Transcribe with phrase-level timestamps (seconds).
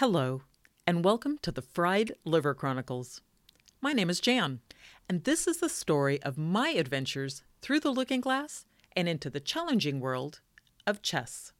[0.00, 0.42] Hello,
[0.86, 3.22] and welcome to the Fried Liver Chronicles.
[3.80, 4.60] My name is Jan,
[5.08, 9.40] and this is the story of my adventures through the looking glass and into the
[9.40, 10.40] challenging world
[10.86, 11.54] of chess.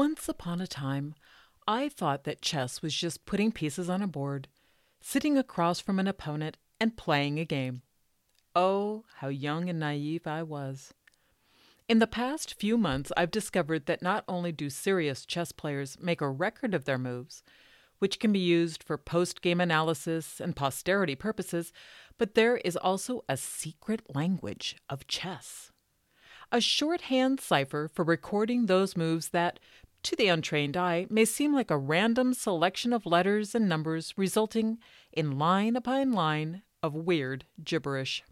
[0.00, 1.14] Once upon a time,
[1.68, 4.48] I thought that chess was just putting pieces on a board,
[4.98, 7.82] sitting across from an opponent, and playing a game.
[8.56, 10.94] Oh, how young and naive I was.
[11.86, 16.22] In the past few months, I've discovered that not only do serious chess players make
[16.22, 17.42] a record of their moves,
[17.98, 21.74] which can be used for post game analysis and posterity purposes,
[22.16, 25.70] but there is also a secret language of chess
[26.52, 29.60] a shorthand cipher for recording those moves that,
[30.02, 34.78] to the untrained eye, may seem like a random selection of letters and numbers resulting
[35.12, 38.22] in line upon line of weird gibberish.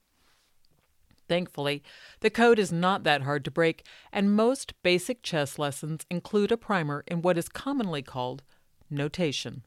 [1.28, 1.82] Thankfully,
[2.20, 6.56] the code is not that hard to break, and most basic chess lessons include a
[6.56, 8.42] primer in what is commonly called
[8.88, 9.62] notation.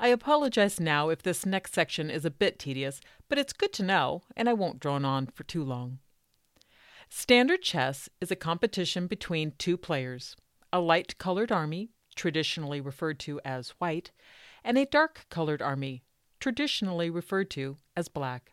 [0.00, 3.82] I apologize now if this next section is a bit tedious, but it's good to
[3.82, 5.98] know, and I won't drone on for too long.
[7.08, 10.36] Standard chess is a competition between two players
[10.76, 14.10] a light colored army, traditionally referred to as white,
[14.62, 16.02] and a dark colored army,
[16.38, 18.52] traditionally referred to as black.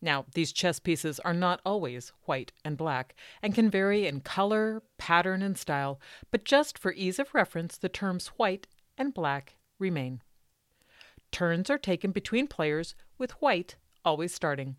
[0.00, 4.82] Now, these chess pieces are not always white and black and can vary in color,
[4.96, 6.00] pattern, and style,
[6.30, 8.66] but just for ease of reference, the terms white
[8.96, 10.22] and black remain.
[11.32, 14.76] Turns are taken between players, with white always starting.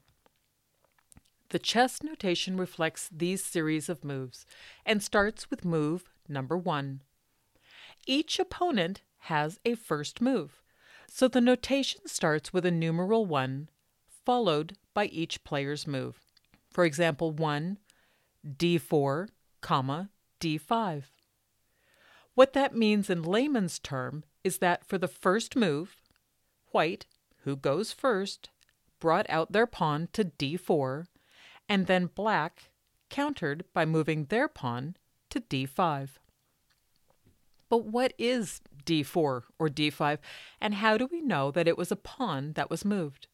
[1.50, 4.48] The chess notation reflects these series of moves
[4.88, 7.02] and starts with move number one.
[8.06, 10.62] Each opponent has a first move,
[11.08, 13.70] so the notation starts with a numeral 1
[14.26, 16.22] followed by each player's move.
[16.70, 17.78] For example, 1,
[18.46, 19.28] d4,
[19.62, 20.10] comma,
[20.40, 21.04] d5.
[22.36, 25.98] What that means in layman's term is that for the first move,
[26.72, 27.06] white,
[27.44, 28.50] who goes first,
[29.00, 31.06] brought out their pawn to d4
[31.70, 32.72] and then black
[33.10, 34.96] countered by moving their pawn
[35.34, 36.10] to d5.
[37.70, 40.20] But what is d4 or d5,
[40.62, 43.28] and how do we know that it was a pawn that was moved?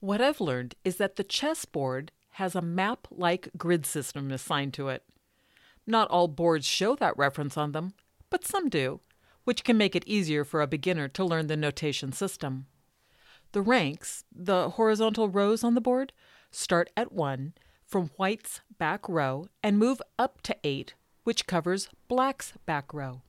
[0.00, 4.88] What I've learned is that the chessboard has a map like grid system assigned to
[4.88, 5.02] it.
[5.86, 7.92] Not all boards show that reference on them,
[8.30, 9.00] but some do,
[9.44, 12.66] which can make it easier for a beginner to learn the notation system.
[13.52, 16.14] The ranks, the horizontal rows on the board,
[16.50, 17.52] start at 1
[17.84, 23.22] from white's back row and move up to 8, which covers black's back row.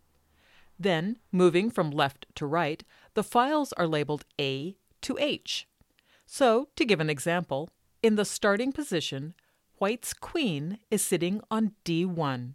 [0.80, 2.84] Then, moving from left to right,
[3.14, 5.68] the files are labeled A to H.
[6.25, 7.69] So, to give an example,
[8.02, 9.36] in the starting position,
[9.78, 12.53] white's queen is sitting on D1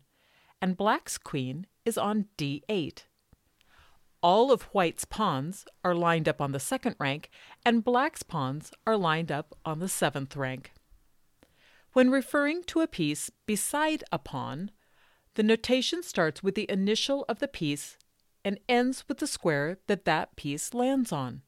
[0.60, 3.04] and black's queen is on D8.
[4.24, 7.30] All of white's pawns are lined up on the second rank,
[7.64, 10.72] and black's pawns are lined up on the seventh rank.
[11.92, 14.70] When referring to a piece beside a pawn,
[15.34, 17.96] the notation starts with the initial of the piece
[18.44, 21.42] and ends with the square that that piece lands on.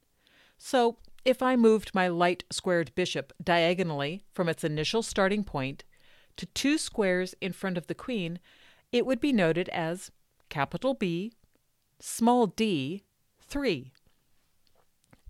[0.59, 5.85] So, if I moved my light squared bishop diagonally from its initial starting point
[6.37, 8.39] to two squares in front of the queen,
[8.93, 10.11] it would be noted as
[10.49, 11.33] capital B
[12.01, 13.03] small d
[13.41, 13.93] 3.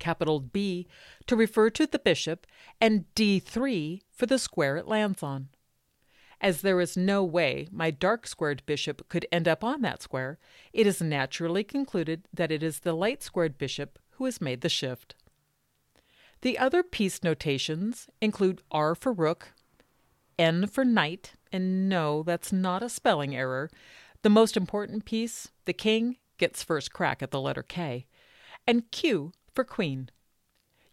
[0.00, 0.88] Capital B
[1.27, 2.47] to refer to the bishop,
[2.81, 5.49] and D3 for the square it lands on.
[6.41, 10.38] As there is no way my dark squared bishop could end up on that square,
[10.72, 14.69] it is naturally concluded that it is the light squared bishop who has made the
[14.69, 15.15] shift.
[16.41, 19.53] The other piece notations include R for rook,
[20.38, 23.71] N for knight, and no, that's not a spelling error.
[24.23, 28.06] The most important piece, the king, gets first crack at the letter K,
[28.67, 30.11] and Q for queen.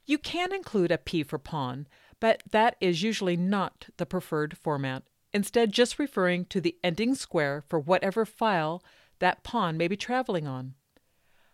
[0.05, 1.87] You can include a P for pawn,
[2.19, 7.63] but that is usually not the preferred format, instead, just referring to the ending square
[7.67, 8.81] for whatever file
[9.19, 10.75] that pawn may be traveling on.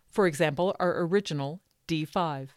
[0.08, 2.50] For example, our original D5.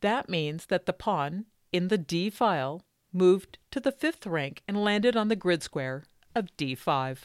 [0.00, 2.82] That means that the pawn in the D file
[3.12, 7.18] moved to the fifth rank and landed on the grid square of D5.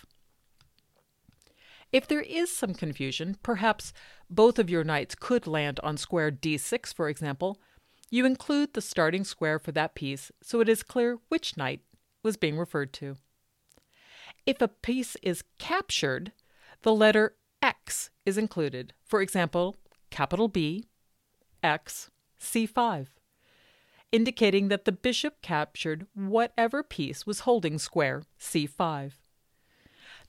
[1.91, 3.94] If there is some confusion, perhaps
[4.30, 7.59] both of your knights could land on square d6, for example,
[8.12, 11.81] you include the starting square for that piece so it is clear which knight
[12.24, 13.18] was being referred to.
[14.45, 16.31] If a piece is captured,
[16.81, 18.94] the letter X is included.
[19.06, 19.75] For example,
[20.09, 20.85] capital B,
[21.62, 22.09] X,
[22.39, 23.07] C5,
[24.12, 29.13] indicating that the bishop captured whatever piece was holding square C5.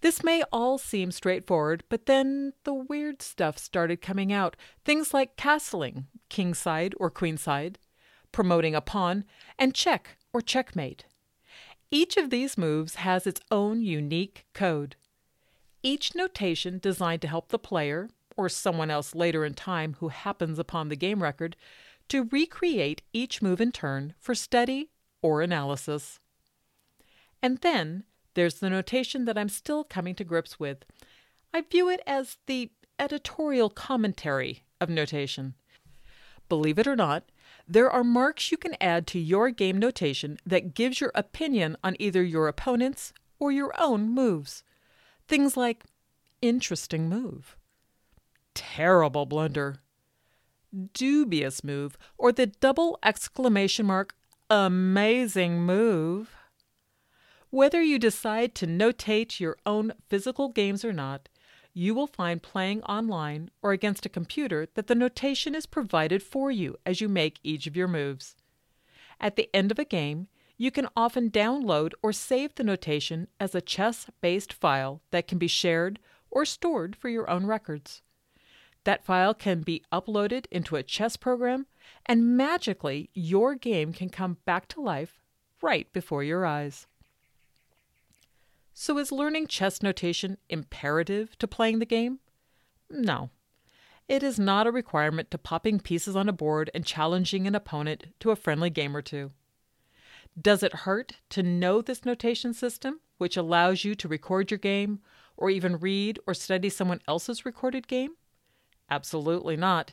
[0.00, 4.56] This may all seem straightforward, but then the weird stuff started coming out.
[4.84, 7.76] Things like castling, kingside or queenside,
[8.32, 9.24] promoting a pawn,
[9.58, 11.04] and check or checkmate.
[11.90, 14.96] Each of these moves has its own unique code.
[15.82, 20.58] Each notation designed to help the player, or someone else later in time who happens
[20.58, 21.56] upon the game record,
[22.08, 26.20] to recreate each move in turn for study or analysis.
[27.42, 28.04] And then
[28.40, 30.86] there's the notation that I'm still coming to grips with.
[31.52, 35.56] I view it as the editorial commentary of notation.
[36.48, 37.24] Believe it or not,
[37.68, 41.96] there are marks you can add to your game notation that gives your opinion on
[41.98, 44.64] either your opponent's or your own moves.
[45.28, 45.84] Things like
[46.40, 47.58] interesting move,
[48.54, 49.82] terrible blunder,
[50.94, 54.14] dubious move, or the double exclamation mark
[54.48, 56.39] amazing move.
[57.50, 61.28] Whether you decide to notate your own physical games or not,
[61.74, 66.52] you will find playing online or against a computer that the notation is provided for
[66.52, 68.36] you as you make each of your moves.
[69.20, 73.52] At the end of a game, you can often download or save the notation as
[73.52, 75.98] a chess based file that can be shared
[76.30, 78.02] or stored for your own records.
[78.84, 81.66] That file can be uploaded into a chess program,
[82.06, 85.20] and magically, your game can come back to life
[85.60, 86.86] right before your eyes.
[88.72, 92.20] So, is learning chess notation imperative to playing the game?
[92.88, 93.30] No.
[94.08, 98.08] It is not a requirement to popping pieces on a board and challenging an opponent
[98.20, 99.32] to a friendly game or two.
[100.40, 105.00] Does it hurt to know this notation system, which allows you to record your game
[105.36, 108.12] or even read or study someone else's recorded game?
[108.90, 109.92] Absolutely not.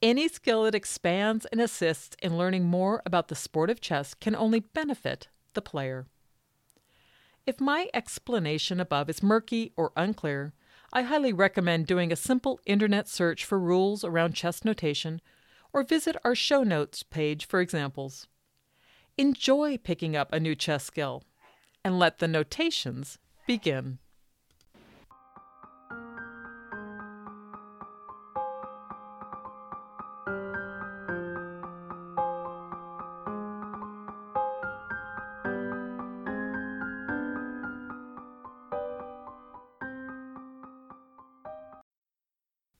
[0.00, 4.34] Any skill that expands and assists in learning more about the sport of chess can
[4.34, 6.06] only benefit the player.
[7.44, 10.52] If my explanation above is murky or unclear,
[10.92, 15.20] I highly recommend doing a simple internet search for rules around chess notation
[15.72, 18.28] or visit our show notes page for examples.
[19.18, 21.24] Enjoy picking up a new chess skill
[21.84, 23.98] and let the notations begin.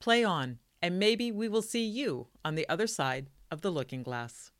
[0.00, 4.02] Play on, and maybe we will see you on the other side of the looking
[4.02, 4.50] glass.